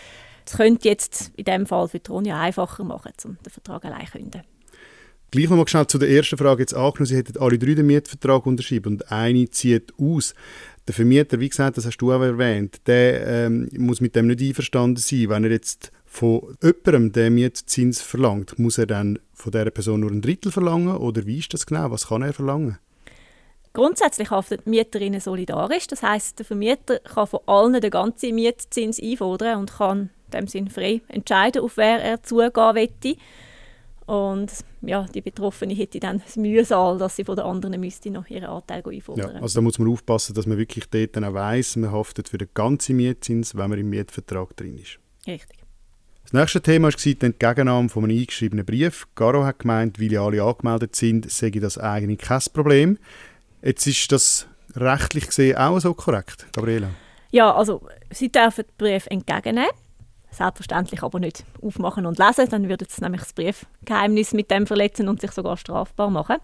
Das 0.46 0.58
könnte 0.58 0.88
jetzt 0.88 1.32
in 1.36 1.46
dem 1.46 1.66
Fall 1.66 1.88
für 1.88 2.02
Tronja 2.02 2.40
einfacher 2.40 2.84
machen, 2.84 3.14
um 3.26 3.38
den 3.46 3.52
Vertrag 3.52 3.86
allein 3.86 4.06
zu 4.06 4.12
künden. 4.14 4.42
Gleich 5.34 5.50
nochmal 5.50 5.68
schnell 5.68 5.88
zu 5.88 5.98
der 5.98 6.10
ersten 6.10 6.38
Frage. 6.38 6.62
Jetzt 6.62 6.76
angenommen, 6.76 7.08
Sie 7.08 7.16
hätten 7.16 7.40
alle 7.40 7.58
drei 7.58 7.74
den 7.74 7.88
Mietvertrag 7.88 8.46
unterschrieben 8.46 8.94
und 8.94 9.12
eine 9.12 9.50
zieht 9.50 9.92
aus. 10.00 10.36
Der 10.88 10.94
Vermieter, 10.94 11.40
wie 11.40 11.50
gesagt, 11.50 11.78
das 11.78 11.88
hast 11.88 11.98
du 11.98 12.14
auch 12.14 12.22
erwähnt, 12.22 12.82
der 12.86 13.26
ähm, 13.26 13.68
muss 13.78 14.00
mit 14.00 14.16
dem 14.16 14.28
nicht 14.28 14.42
einverstanden 14.42 14.98
sein. 14.98 15.30
Wenn 15.30 15.46
er 15.46 15.50
jetzt 15.50 15.92
von 16.06 16.56
jemandem 16.62 17.12
den 17.14 17.34
Mietzins 17.34 18.00
verlangt, 18.00 18.60
muss 18.60 18.78
er 18.78 18.86
dann 18.86 19.18
von 19.34 19.52
dieser 19.52 19.72
Person 19.72 20.02
nur 20.02 20.12
ein 20.12 20.22
Drittel 20.22 20.52
verlangen 20.52 20.96
oder 20.98 21.26
wie 21.26 21.40
ist 21.40 21.52
das 21.52 21.66
genau? 21.66 21.90
Was 21.90 22.10
kann 22.10 22.22
er 22.22 22.34
verlangen? 22.34 22.78
Grundsätzlich 23.74 24.30
haftet 24.30 24.66
die 24.66 24.70
Mieterin 24.70 25.20
solidarisch. 25.20 25.88
Das 25.88 26.04
heißt, 26.04 26.38
der 26.38 26.46
Vermieter 26.46 27.00
kann 27.00 27.26
von 27.26 27.40
allen 27.48 27.82
den 27.82 27.90
ganzen 27.90 28.36
Mietzins 28.36 29.02
einfordern 29.02 29.62
und 29.62 29.74
kann 29.74 30.12
dem 30.34 30.48
Sinn 30.48 30.70
frei 30.70 31.02
entscheiden, 31.08 31.62
auf 31.62 31.78
wer 31.78 32.02
er 32.02 32.24
zugehen 32.24 32.52
möchte. 32.74 33.16
Und 34.06 34.52
ja, 34.82 35.06
die 35.14 35.22
Betroffene 35.22 35.74
hätte 35.74 36.00
dann 36.00 36.22
das 36.22 36.36
Mühsal, 36.36 36.98
dass 36.98 37.16
sie 37.16 37.24
von 37.24 37.38
den 37.38 37.46
anderen 37.46 37.80
müsste 37.80 38.12
noch 38.12 38.28
ihren 38.28 38.46
Anteil 38.46 38.84
einfordern. 38.86 39.36
Ja, 39.36 39.42
also 39.42 39.60
da 39.60 39.62
muss 39.62 39.80
man 39.80 39.90
aufpassen, 39.90 40.34
dass 40.34 40.46
man 40.46 40.58
wirklich 40.58 40.90
dort 40.90 41.16
dann 41.16 41.24
auch 41.24 41.34
weiss, 41.34 41.78
man 41.78 41.92
haftet 41.92 42.28
für 42.28 42.38
den 42.38 42.50
ganzen 42.54 42.98
Mietzins, 42.98 43.56
wenn 43.56 43.70
man 43.70 43.80
im 43.80 43.90
Mietvertrag 43.90 44.58
drin 44.58 44.78
ist. 44.78 45.00
Richtig. 45.26 45.58
Das 46.24 46.34
nächste 46.34 46.62
Thema 46.62 46.88
war 46.88 46.98
die 46.98 47.18
Entgegennahme 47.20 47.90
von 47.90 48.04
einem 48.04 48.20
eingeschriebenen 48.20 48.66
Brief. 48.66 49.08
Garo 49.16 49.46
hat 49.46 49.60
gemeint, 49.60 50.00
weil 50.02 50.12
ja 50.12 50.26
alle 50.26 50.44
angemeldet 50.44 50.96
sind, 50.96 51.30
sei 51.30 51.52
das 51.52 51.78
eigentlich 51.78 52.20
kein 52.20 52.42
Problem. 52.54 52.98
Jetzt 53.62 53.88
ist 53.88 54.12
das 54.12 54.48
rechtlich 54.76 55.28
gesehen 55.28 55.58
auch 55.58 55.80
so 55.80 55.94
korrekt, 55.94 56.48
Gabriela? 56.54 56.90
Ja, 57.32 57.54
also 57.54 57.88
Sie 58.12 58.32
dürfen 58.32 58.66
den 58.66 58.76
Brief 58.78 59.08
entgegennehmen 59.08 59.70
selbstverständlich 60.34 61.04
aber 61.04 61.20
nicht 61.20 61.46
aufmachen 61.62 62.06
und 62.06 62.20
lesen, 62.20 62.50
dann 62.50 62.70
würde 62.70 62.86
es 62.90 63.00
nämlich 63.02 63.22
das 63.22 63.34
Briefgeheimnis 63.34 64.34
mit 64.34 64.52
dem 64.52 64.68
verletzen 64.68 65.08
und 65.10 65.22
sich 65.22 65.32
sogar 65.32 65.58
strafbar 65.58 66.10
machen. 66.10 66.38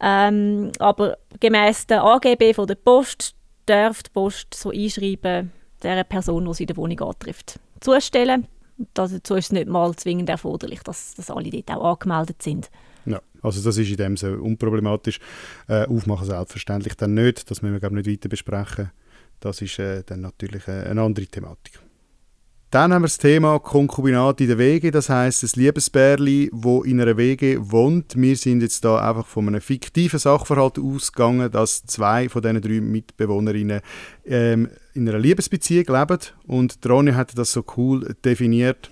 Ähm, 0.00 0.72
aber 0.78 1.18
gemäß 1.40 1.86
der 1.86 2.04
AGB 2.04 2.54
von 2.54 2.66
der 2.66 2.76
Post 2.76 3.34
darf 3.66 4.02
die 4.02 4.10
Post 4.10 4.54
so 4.54 4.70
einschreiben, 4.70 5.52
der 5.82 6.04
Person, 6.04 6.46
die 6.46 6.54
sie 6.54 6.62
in 6.64 6.68
der 6.68 6.76
Wohnung 6.76 7.00
antrifft, 7.00 7.58
zustellen. 7.80 8.46
Dazu 8.94 9.34
ist 9.34 9.46
es 9.46 9.52
nicht 9.52 9.68
mal 9.68 9.94
zwingend 9.96 10.28
erforderlich, 10.28 10.80
dass, 10.84 11.14
dass 11.14 11.30
alle 11.30 11.50
dort 11.50 11.70
auch 11.70 11.92
angemeldet 11.92 12.42
sind. 12.42 12.70
Ja, 13.06 13.20
also 13.42 13.62
das 13.62 13.76
ist 13.76 13.90
in 13.90 13.96
dem 13.96 14.16
Sinne 14.16 14.40
unproblematisch. 14.40 15.18
Äh, 15.68 15.86
aufmachen 15.86 16.26
selbstverständlich 16.26 16.94
dann 16.94 17.14
nicht, 17.14 17.50
das 17.50 17.62
müssen 17.62 17.80
wir 17.80 17.90
nicht 17.90 18.06
weiter 18.06 18.28
besprechen. 18.28 18.92
Das 19.40 19.62
ist 19.62 19.78
äh, 19.78 20.02
dann 20.04 20.20
natürlich 20.20 20.66
äh, 20.68 20.84
eine 20.88 21.02
andere 21.02 21.26
Thematik. 21.26 21.80
Dann 22.70 22.92
haben 22.92 23.00
wir 23.00 23.06
das 23.06 23.16
Thema 23.16 23.58
Konkubinat 23.58 24.42
in 24.42 24.48
der 24.48 24.58
Wege, 24.58 24.90
das 24.90 25.08
heißt 25.08 25.42
das 25.42 25.56
Liebesbärli, 25.56 26.50
wo 26.52 26.82
in 26.82 27.00
einer 27.00 27.16
Wege 27.16 27.58
wohnt. 27.72 28.14
Wir 28.14 28.36
sind 28.36 28.60
jetzt 28.60 28.84
da 28.84 28.98
einfach 28.98 29.26
von 29.26 29.48
einem 29.48 29.62
fiktiven 29.62 30.18
Sachverhalt 30.18 30.78
ausgegangen, 30.78 31.50
dass 31.50 31.86
zwei 31.86 32.28
von 32.28 32.42
diesen 32.42 32.60
drei 32.60 32.82
Mitbewohnerinnen 32.82 33.80
ähm, 34.26 34.68
in 34.92 35.08
einer 35.08 35.18
Liebesbeziehung 35.18 35.86
leben 35.86 36.18
und 36.46 36.78
Ronja 36.86 37.14
hat 37.14 37.38
das 37.38 37.52
so 37.52 37.64
cool 37.78 38.14
definiert. 38.22 38.90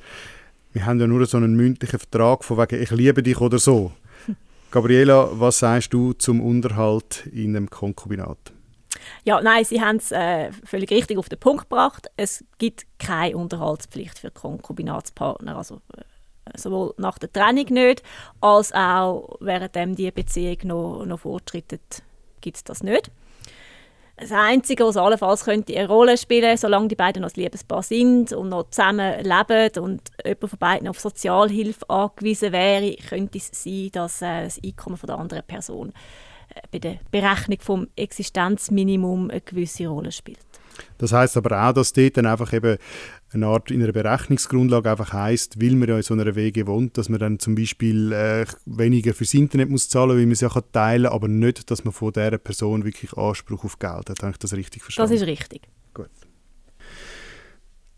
Wir 0.73 0.87
haben 0.87 0.99
ja 0.99 1.07
nur 1.07 1.27
so 1.27 1.37
einen 1.37 1.55
mündlichen 1.55 1.99
Vertrag 1.99 2.45
von 2.45 2.57
wegen 2.57 2.83
ich 2.83 2.91
liebe 2.93 3.23
dich 3.23 3.43
oder 3.43 3.59
so. 3.59 3.93
Gabriela, 4.71 5.29
was 5.33 5.59
sagst 5.59 5.93
du 5.93 6.15
zum 6.15 6.41
Unterhalt 6.41 7.27
in 7.31 7.55
einem 7.55 7.69
Konkubinat? 7.69 8.56
Ja, 9.25 9.41
nein, 9.41 9.65
Sie 9.65 9.81
haben 9.81 9.97
es 9.97 10.13
äh, 10.13 10.51
völlig 10.65 10.91
richtig 10.91 11.19
auf 11.19 11.29
den 11.29 11.39
Punkt 11.39 11.69
gebracht. 11.69 12.09
Es 12.17 12.45
gibt 12.59 12.87
keine 12.99 13.37
Unterhaltspflicht 13.37 14.19
für 14.19 14.31
Konkubinatspartner. 14.31 15.57
Also, 15.57 15.81
äh, 15.97 16.03
sowohl 16.57 16.95
nach 16.97 17.19
der 17.19 17.33
Trennung 17.33 17.67
nicht, 17.71 18.03
als 18.41 18.73
auch 18.73 19.37
während 19.41 19.99
die 19.99 20.11
Beziehung 20.11 20.59
noch, 20.65 21.05
noch 21.05 21.21
fortschreitet, 21.21 22.03
gibt 22.41 22.57
es 22.57 22.65
das 22.65 22.83
nicht. 22.83 23.11
Das 24.19 24.33
Einzige, 24.33 24.87
was 24.87 24.97
allenfalls 24.97 25.45
könnte 25.45 25.77
eine 25.77 25.89
Rolle 25.89 26.17
spielen, 26.17 26.57
solange 26.57 26.89
die 26.89 26.95
beiden 26.95 27.21
noch 27.21 27.29
ein 27.29 27.41
Liebespaar 27.41 27.83
sind 27.83 28.33
und 28.33 28.49
noch 28.49 28.71
zusammen 28.71 29.23
leben 29.23 29.85
und 29.85 30.11
jemand 30.25 30.51
von 30.51 30.59
beiden 30.59 30.89
auf 30.89 30.99
Sozialhilfe 30.99 31.91
angewiesen 31.91 32.51
wäre, 32.51 32.97
könnte 32.97 33.37
es 33.37 33.51
sein, 33.53 33.91
dass 33.93 34.23
äh, 34.23 34.45
das 34.45 34.59
Einkommen 34.65 34.97
von 34.97 35.07
der 35.09 35.19
anderen 35.19 35.43
Person 35.43 35.93
bei 36.71 36.79
der 36.79 36.99
Berechnung 37.11 37.59
vom 37.61 37.89
Existenzminimum 37.97 39.31
eine 39.31 39.41
gewisse 39.41 39.87
Rolle 39.87 40.13
spielt. 40.13 40.39
Das 40.99 41.13
heißt 41.13 41.37
aber 41.37 41.69
auch, 41.69 41.73
dass 41.73 41.93
dort 41.93 42.17
dann 42.17 42.27
einfach 42.27 42.53
eben 42.53 42.77
eine 43.33 43.47
Art 43.47 43.71
in 43.71 43.83
einer 43.83 43.93
Berechnungsgrundlage 43.93 44.91
einfach 44.91 45.13
heißt, 45.13 45.61
weil 45.61 45.75
man 45.75 45.89
ja 45.89 45.97
in 45.97 46.03
so 46.03 46.15
einer 46.15 46.35
Wege 46.35 46.67
wohnt, 46.67 46.97
dass 46.99 47.09
man 47.09 47.19
dann 47.19 47.39
zum 47.39 47.55
Beispiel 47.55 48.13
äh, 48.13 48.47
weniger 48.67 49.15
fürs 49.15 49.35
Internet 49.35 49.71
muss 49.71 49.89
zahlen, 49.89 50.11
weil 50.11 50.27
man 50.27 50.33
es 50.33 50.41
ja 50.41 50.49
kann 50.49 50.63
teilen, 50.73 51.07
aber 51.07 51.29
nicht, 51.29 51.71
dass 51.71 51.85
man 51.85 51.93
von 51.93 52.13
dieser 52.13 52.39
Person 52.39 52.85
wirklich 52.85 53.13
Anspruch 53.15 53.65
auf 53.65 53.79
Geld 53.79 54.11
hat. 54.11 54.23
Habe 54.23 54.33
ich 54.33 54.39
das 54.39 54.55
richtig 54.55 54.83
verstanden? 54.83 55.13
Das 55.13 55.21
ist 55.21 55.27
richtig. 55.27 55.63
Gut. 55.95 56.11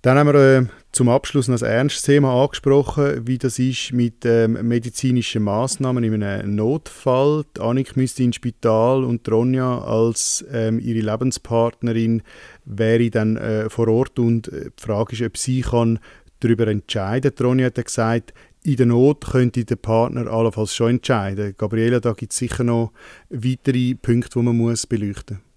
Dann 0.09 0.17
haben 0.17 0.33
wir 0.33 0.57
äh, 0.57 0.65
zum 0.91 1.11
Abschluss 1.11 1.49
noch 1.49 1.61
ein 1.61 1.71
ernstes 1.71 2.03
Thema 2.05 2.33
angesprochen, 2.43 3.27
wie 3.27 3.37
das 3.37 3.59
ist 3.59 3.93
mit 3.93 4.25
ähm, 4.25 4.57
medizinischen 4.67 5.43
Maßnahmen 5.43 6.03
in 6.03 6.23
einem 6.23 6.55
Notfall. 6.55 7.45
Die 7.55 7.61
Annik 7.61 7.95
müsste 7.95 8.23
ins 8.23 8.37
Spital 8.37 9.05
und 9.05 9.31
Ronja 9.31 9.83
als 9.83 10.47
ähm, 10.50 10.79
ihre 10.79 11.00
Lebenspartnerin 11.00 12.23
wäre 12.65 13.11
dann 13.11 13.37
äh, 13.37 13.69
vor 13.69 13.88
Ort 13.88 14.19
und 14.19 14.49
äh, 14.49 14.71
die 14.71 14.83
Frage 14.83 15.12
ist, 15.12 15.21
ob 15.21 15.37
sie 15.37 15.61
kann 15.61 15.99
darüber 16.41 16.69
entscheiden. 16.69 17.35
kann. 17.35 17.47
Ronja 17.47 17.67
hat 17.67 17.85
gesagt, 17.85 18.33
in 18.62 18.77
der 18.77 18.87
Not 18.87 19.27
könnte 19.27 19.67
der 19.67 19.77
Partner 19.77 20.27
allenfalls 20.27 20.75
schon 20.75 20.93
entscheiden. 20.93 21.55
Gabriela, 21.59 22.00
da 22.00 22.15
gibt 22.15 22.33
es 22.33 22.38
sicher 22.38 22.65
noch 22.65 22.95
weitere 23.29 23.95
Punkte, 23.95 24.38
die 24.38 24.43
man 24.43 24.57
muss 24.57 24.87
beleuchten 24.87 25.37
muss. 25.37 25.48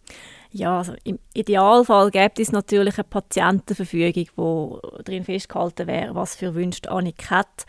Ja, 0.53 0.79
also 0.79 0.93
im 1.05 1.17
Idealfall 1.33 2.11
gäbe 2.11 2.41
es 2.41 2.51
natürlich 2.51 2.97
eine 2.97 3.05
Patientenverfügung, 3.05 4.27
wo 4.35 4.81
darin 5.05 5.23
festgehalten 5.23 5.87
wäre, 5.87 6.13
was 6.13 6.35
für 6.35 6.55
Wünsche 6.55 6.91
Annik 6.91 7.31
hat. 7.31 7.65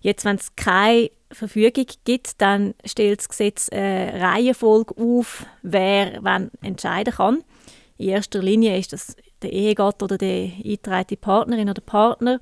Jetzt, 0.00 0.24
wenn 0.24 0.36
es 0.36 0.56
keine 0.56 1.10
Verfügung 1.30 1.86
gibt, 2.04 2.40
dann 2.40 2.74
stellt 2.84 3.18
das 3.18 3.28
Gesetz 3.28 3.68
eine 3.68 4.14
Reihenfolge 4.20 4.94
auf, 4.96 5.44
wer 5.62 6.18
wann 6.22 6.50
entscheiden 6.62 7.12
kann. 7.12 7.44
In 7.98 8.10
erster 8.10 8.42
Linie 8.42 8.78
ist 8.78 8.92
das 8.92 9.16
der 9.42 9.52
Ehegatte 9.52 10.04
oder 10.04 10.16
die 10.16 10.52
eingetragene 10.64 11.18
Partnerin 11.18 11.68
oder 11.68 11.82
Partner. 11.82 12.40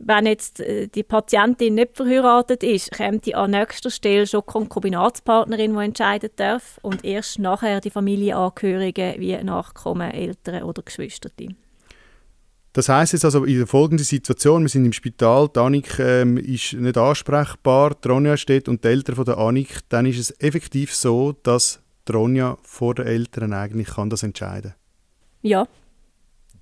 Wenn 0.00 0.26
jetzt 0.26 0.60
äh, 0.60 0.86
die 0.86 1.02
Patientin 1.02 1.74
nicht 1.74 1.96
verheiratet 1.96 2.62
ist, 2.62 2.92
kommt 2.92 3.26
die 3.26 3.34
an 3.34 3.50
nächster 3.50 3.90
Stelle 3.90 4.26
schon 4.26 4.42
die 4.46 4.52
Konkubinatspartnerin, 4.52 5.74
die 5.74 5.84
entscheiden 5.84 6.30
darf 6.36 6.78
und 6.82 7.04
erst 7.04 7.40
nachher 7.40 7.80
die 7.80 7.90
Familienangehörigen 7.90 9.20
wie 9.20 9.36
Nachkommen, 9.42 10.10
Eltern 10.10 10.62
oder 10.62 10.82
Geschwister. 10.82 11.30
Das 12.72 12.88
heißt 12.88 13.14
jetzt 13.14 13.24
also 13.24 13.44
in 13.44 13.56
der 13.56 13.66
folgenden 13.66 14.04
Situation, 14.04 14.62
wir 14.62 14.68
sind 14.68 14.84
im 14.84 14.92
Spital, 14.92 15.48
die 15.48 15.58
Annik 15.58 15.98
ähm, 15.98 16.36
ist 16.36 16.74
nicht 16.74 16.96
ansprechbar, 16.96 17.96
die 17.96 18.06
Ronja 18.06 18.36
steht 18.36 18.68
und 18.68 18.84
die 18.84 18.88
Eltern 18.88 19.16
von 19.16 19.24
der 19.24 19.38
Annik, 19.38 19.80
dann 19.88 20.06
ist 20.06 20.18
es 20.18 20.40
effektiv 20.40 20.94
so, 20.94 21.32
dass 21.42 21.80
die 22.06 22.12
Ronja 22.12 22.56
vor 22.62 22.94
den 22.94 23.06
Eltern 23.06 23.52
eigentlich 23.52 23.88
kann 23.88 24.10
das 24.10 24.22
entscheiden 24.22 24.74
Ja, 25.42 25.66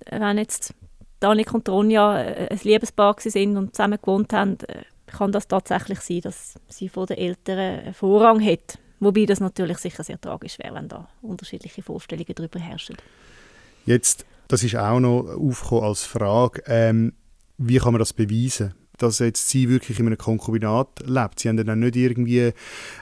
wenn 0.09 0.39
jetzt 0.39 0.73
Danik 1.19 1.53
und 1.53 1.67
Ronja 1.69 2.21
äh, 2.21 2.49
ein 2.49 2.59
Liebespaar 2.63 3.15
sind 3.17 3.57
und 3.57 3.75
zusammen 3.75 3.99
gewohnt 4.01 4.33
haben, 4.33 4.57
äh, 4.67 4.83
kann 5.07 5.31
das 5.31 5.47
tatsächlich 5.47 5.99
sein, 6.01 6.21
dass 6.21 6.55
sie 6.67 6.89
vor 6.89 7.05
den 7.05 7.17
Eltern 7.17 7.57
einen 7.57 7.93
Vorrang 7.93 8.43
hat. 8.43 8.77
Wobei 8.99 9.25
das 9.25 9.39
natürlich 9.39 9.77
sicher 9.77 10.03
sehr 10.03 10.19
tragisch 10.19 10.59
wäre, 10.59 10.75
wenn 10.75 10.87
da 10.87 11.07
unterschiedliche 11.21 11.81
Vorstellungen 11.81 12.33
darüber 12.35 12.59
herrschen. 12.59 12.97
Jetzt, 13.85 14.25
das 14.47 14.63
ist 14.63 14.75
auch 14.75 14.99
noch 14.99 15.27
aufgekommen 15.27 15.85
als 15.85 16.03
Frage, 16.03 16.61
ähm, 16.65 17.13
wie 17.57 17.77
kann 17.77 17.93
man 17.93 17.99
das 17.99 18.13
beweisen? 18.13 18.73
Dass 18.97 19.19
jetzt 19.19 19.49
sie 19.49 19.69
wirklich 19.69 19.99
in 19.99 20.07
einem 20.07 20.17
Konkubinat 20.17 20.87
lebt. 21.05 21.39
Sie 21.39 21.49
haben 21.49 21.57
dann 21.57 21.79
nicht 21.79 21.95
irgendwie 21.95 22.51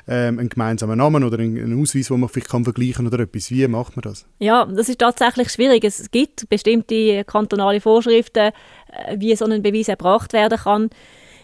ähm, 0.08 0.40
einen 0.40 0.50
gemeinsamen 0.50 0.98
Namen 0.98 1.24
oder 1.24 1.40
einen 1.40 1.82
Ausweis, 1.82 2.08
den 2.08 2.20
man 2.20 2.30
vielleicht 2.30 2.50
kann 2.50 2.64
vergleichen 2.64 3.08
oder 3.08 3.20
etwas. 3.20 3.52
Wie 3.52 3.68
macht 3.68 3.96
man 3.96 4.04
das? 4.04 4.26
Ja, 4.40 4.66
das 4.66 4.90
ist 4.90 5.00
tatsächlich 5.00 5.50
schwierig. 5.52 5.84
Es 5.84 6.12
gibt 6.12 6.48
bestimmte 6.50 7.24
kantonale 7.26 7.82
Vorschriften, 7.82 8.52
äh, 8.92 9.18
wie 9.18 9.36
so 9.36 9.46
ein 9.46 9.62
Beweis 9.62 9.88
erbracht 9.88 10.34
werden 10.34 10.58
kann. 10.58 10.90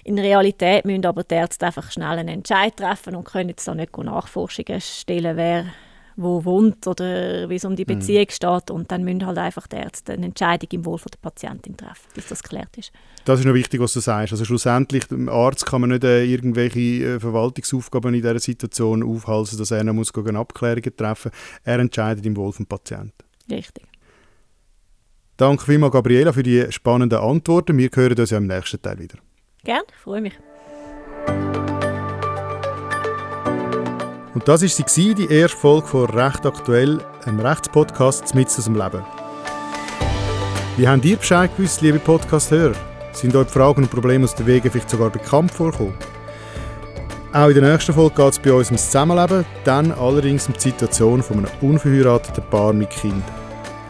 In 0.03 0.17
Realität 0.17 0.86
müssen 0.86 1.05
aber 1.05 1.24
die 1.24 1.36
Ärzte 1.36 1.67
einfach 1.67 1.91
schnell 1.91 2.17
einen 2.17 2.27
Entscheid 2.27 2.75
treffen 2.75 3.15
und 3.15 3.25
können 3.25 3.50
jetzt 3.50 3.67
da 3.67 3.75
nicht 3.75 3.96
Nachforschungen 3.96 4.81
stellen, 4.81 5.38
wer 5.38 5.65
wo 6.21 6.43
wohnt 6.45 6.85
oder 6.87 7.49
wie 7.49 7.55
es 7.55 7.65
um 7.65 7.75
die 7.75 7.83
mhm. 7.83 7.99
Beziehung 7.99 8.25
mhm. 8.25 8.31
steht. 8.31 8.71
Und 8.71 8.91
dann 8.91 9.03
müssen 9.03 9.25
halt 9.25 9.37
einfach 9.37 9.67
die 9.67 9.77
Ärzte 9.77 10.13
eine 10.13 10.27
Entscheidung 10.27 10.69
im 10.71 10.85
Wohl 10.85 10.99
der 10.99 11.17
Patientin 11.21 11.77
treffen, 11.77 12.07
bis 12.13 12.27
das 12.27 12.43
geklärt 12.43 12.77
ist. 12.77 12.91
Das 13.25 13.39
ist 13.39 13.45
noch 13.45 13.53
wichtig, 13.53 13.79
was 13.79 13.93
du 13.93 13.99
sagst. 13.99 14.33
Also 14.33 14.45
schlussendlich, 14.45 15.05
dem 15.05 15.29
Arzt 15.29 15.65
kann 15.65 15.81
man 15.81 15.91
nicht 15.91 16.03
äh, 16.03 16.23
irgendwelche 16.23 16.79
äh, 16.79 17.19
Verwaltungsaufgaben 17.19 18.13
in 18.13 18.21
dieser 18.21 18.39
Situation 18.39 19.03
aufhalten, 19.03 19.57
dass 19.57 19.71
er 19.71 19.83
noch 19.83 19.93
muss 19.93 20.13
Abklärungen 20.15 20.95
treffen 20.95 21.31
muss. 21.31 21.61
Er 21.63 21.79
entscheidet 21.79 22.25
im 22.25 22.35
Wohl 22.35 22.51
des 22.51 22.65
Patienten. 22.65 23.13
Richtig. 23.49 23.85
Danke 25.37 25.65
vielmals, 25.65 25.93
Gabriela, 25.93 26.33
für 26.33 26.43
die 26.43 26.71
spannenden 26.71 27.19
Antworten. 27.19 27.77
Wir 27.77 27.89
hören 27.93 28.19
uns 28.19 28.29
ja 28.29 28.37
im 28.37 28.47
nächsten 28.47 28.81
Teil 28.81 28.99
wieder. 28.99 29.17
Gerne, 29.63 29.85
freue 30.03 30.21
mich. 30.21 30.33
Und 34.33 34.47
das 34.47 34.61
war 34.61 34.88
sie, 34.88 35.13
die 35.13 35.29
erste 35.29 35.57
Folge 35.57 35.88
von 35.88 36.09
«Recht 36.09 36.45
aktuell», 36.45 37.00
einem 37.25 37.41
Rechtspodcast 37.41 38.33
mit 38.33 38.47
aus 38.47 38.63
dem 38.63 38.75
Leben. 38.75 39.03
Wie 40.77 40.88
habt 40.88 41.03
ihr 41.03 41.17
Bescheid 41.17 41.55
gewusst, 41.55 41.81
liebe 41.81 42.00
Podcast-Hörer? 42.00 42.75
Sind 43.11 43.35
euch 43.35 43.50
Fragen 43.50 43.83
und 43.83 43.91
Probleme 43.91 44.23
aus 44.23 44.33
den 44.33 44.47
Wegen 44.47 44.71
vielleicht 44.71 44.89
sogar 44.89 45.09
bekannt 45.09 45.51
vorgekommen? 45.51 45.95
Auch 47.33 47.50
in 47.50 47.55
der 47.55 47.71
nächsten 47.71 47.93
Folge 47.93 48.15
geht 48.15 48.31
es 48.31 48.39
bei 48.39 48.53
uns 48.53 48.67
ums 48.67 48.85
Zusammenleben, 48.85 49.45
dann 49.65 49.91
allerdings 49.91 50.47
um 50.47 50.53
die 50.53 50.61
Situation 50.61 51.21
von 51.21 51.39
einem 51.39 51.50
unverheirateten 51.59 52.43
Paar 52.50 52.71
mit 52.71 52.89
Kind. 52.89 53.23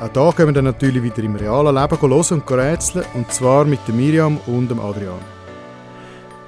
Auch 0.02 0.10
da 0.10 0.32
gehen 0.32 0.48
wir 0.48 0.54
dann 0.54 0.66
natürlich 0.66 1.04
wieder 1.04 1.20
im 1.20 1.36
realen 1.36 1.76
Leben 1.76 2.02
hören 2.02 2.42
und 2.42 2.52
rätseln, 2.52 3.06
und 3.14 3.32
zwar 3.32 3.64
mit 3.64 3.88
Miriam 3.90 4.40
und 4.48 4.70
dem 4.70 4.80
Adrian. 4.80 5.20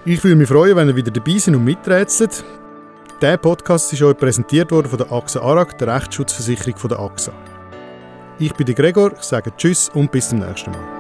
Ich 0.04 0.24
würde 0.24 0.36
mich 0.36 0.50
freuen, 0.50 0.76
wenn 0.76 0.90
ihr 0.90 0.96
wieder 0.96 1.12
dabei 1.12 1.38
seid 1.38 1.56
und 1.56 1.64
miträtselt. 1.64 2.44
Dieser 3.24 3.38
Podcast 3.38 3.94
ist 3.94 4.02
euch 4.02 4.18
präsentiert 4.18 4.70
worden 4.70 4.90
von 4.90 4.98
der 4.98 5.10
AXA 5.10 5.40
ARAG, 5.40 5.78
der 5.78 5.96
Rechtsschutzversicherung 5.96 6.76
von 6.76 6.90
der 6.90 7.00
AXA. 7.00 7.32
Ich 8.38 8.54
bin 8.54 8.66
der 8.66 8.76
Gregor, 8.76 9.14
sage 9.22 9.56
Tschüss 9.56 9.88
und 9.94 10.12
bis 10.12 10.28
zum 10.28 10.40
nächsten 10.40 10.72
Mal. 10.72 10.93